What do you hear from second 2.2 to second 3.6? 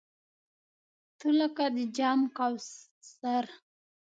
د کوثر!